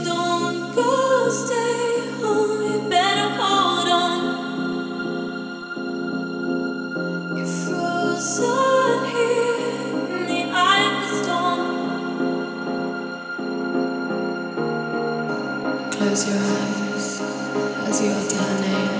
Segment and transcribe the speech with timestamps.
[16.19, 17.21] Close your eyes
[17.88, 18.98] as you are her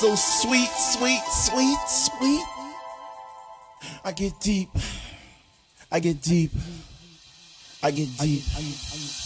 [0.00, 2.44] so sweet, sweet, sweet, sweet.
[4.02, 4.70] I get deep.
[5.92, 6.50] I get deep.
[7.82, 7.90] I get deep.
[7.90, 9.19] I get, I get, I get, I get.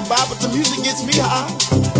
[0.00, 1.48] but the music gets me high.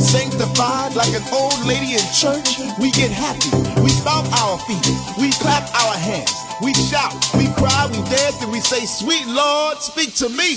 [0.01, 3.53] Sanctified like an old lady in church, we get happy.
[3.83, 4.87] We stomp our feet,
[5.21, 6.33] we clap our hands,
[6.63, 10.57] we shout, we cry, we dance, and we say, Sweet Lord, speak to me.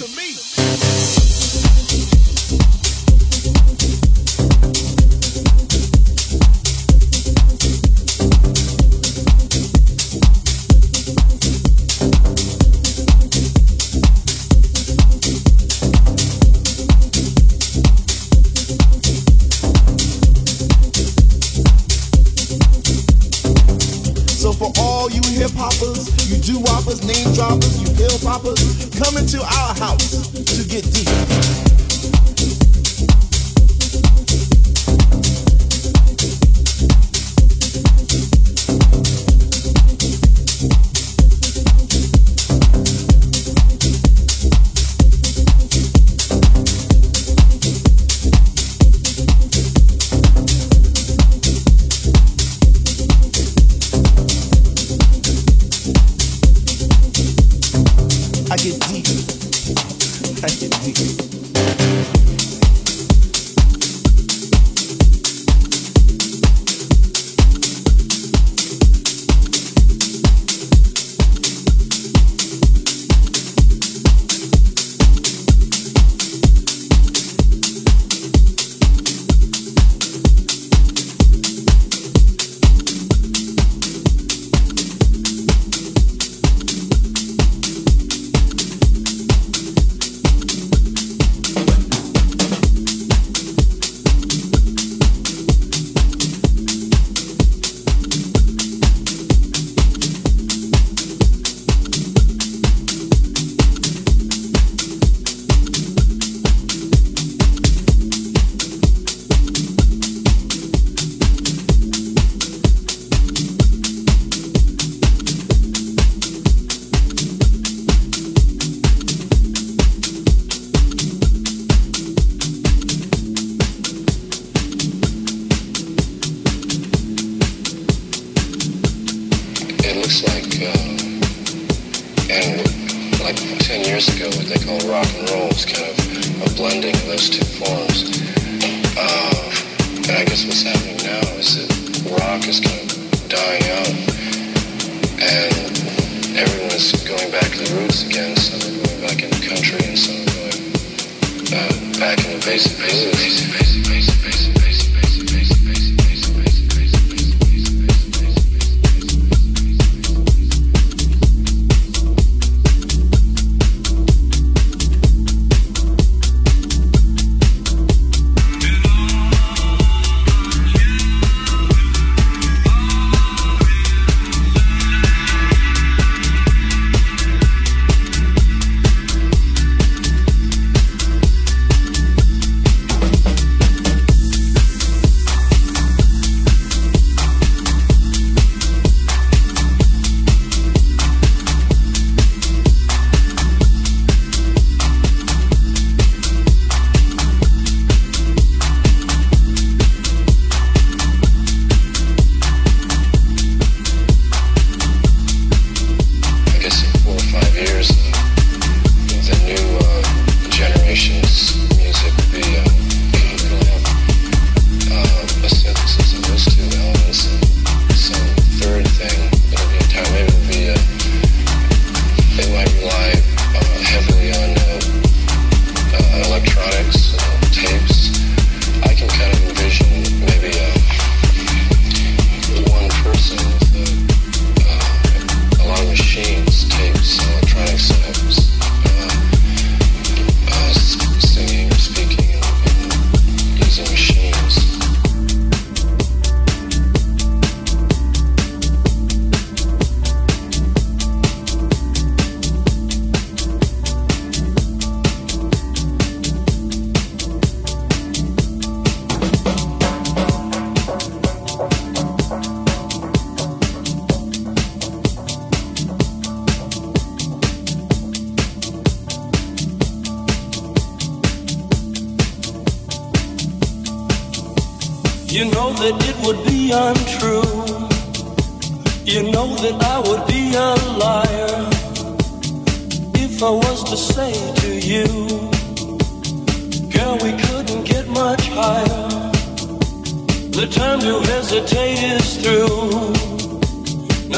[26.94, 28.62] name droppers, you pill poppers,
[29.00, 31.75] coming to our house to get deep.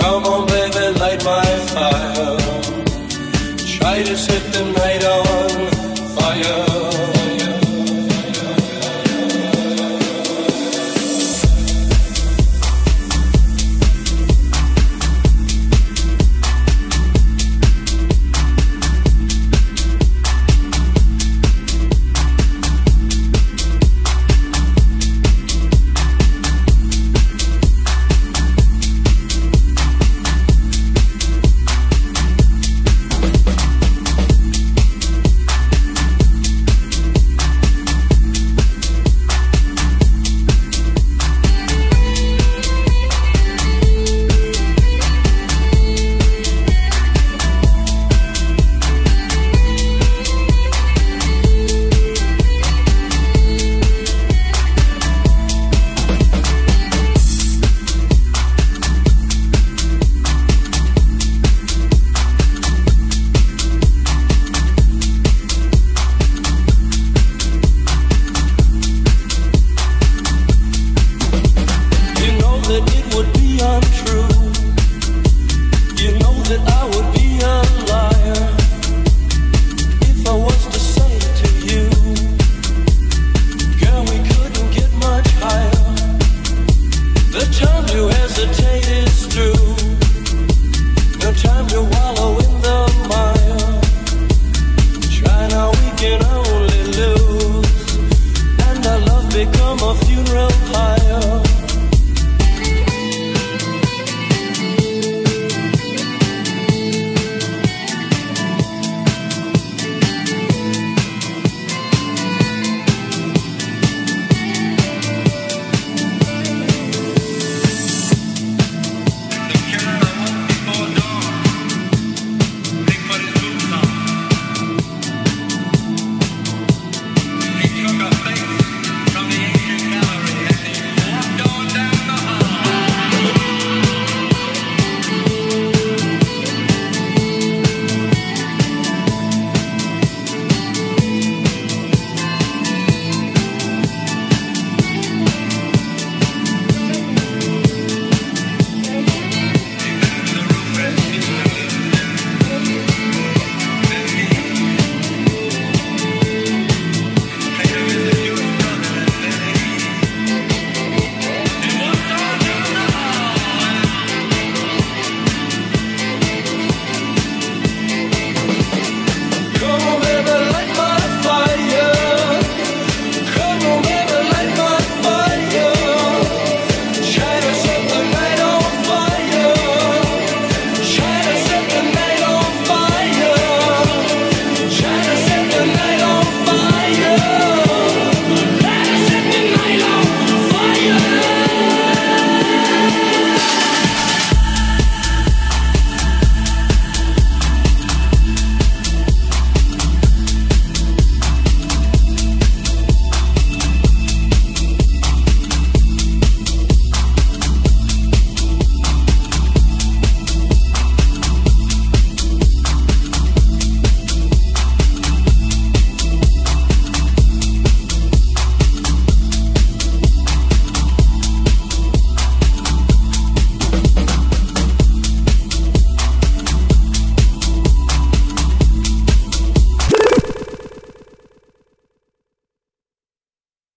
[0.00, 2.36] Come on, baby, light my fire.
[3.74, 5.50] Try to set the night on
[6.16, 6.79] fire.